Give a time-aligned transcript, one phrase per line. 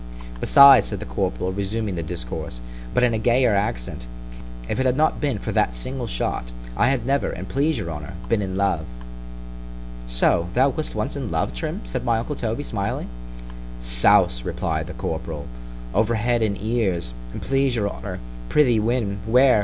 [0.39, 5.37] Besides, said the corporal, resuming the discourse—but in a gayer accent——if it had not been
[5.37, 8.87] for that single shot, I had never, 'an please your honour, been in love——
[10.07, 11.81] So, thou wast once in love, Trim!
[11.83, 13.09] said my uncle Toby, smiling——
[13.77, 14.43] Souse!
[14.43, 17.13] replied the corporal—over head and ears!
[17.31, 18.17] an' please your honour.
[18.49, 19.19] Prithee when?
[19.27, 19.59] where?